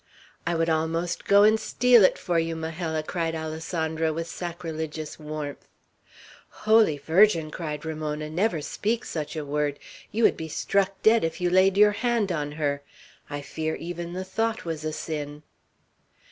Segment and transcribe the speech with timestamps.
[0.47, 5.67] "I would almost go and steal it for you, Majella," cried Alessandro, with sacrilegious warmth.
[6.65, 9.77] "Holy Virgin!" cried Ramona, "never speak such a word.
[10.11, 12.81] You would be struck dead if you laid your hand on her!
[13.29, 15.43] I fear even the thought was a sin."